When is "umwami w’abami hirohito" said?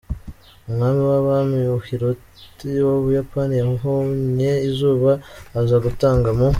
0.69-2.65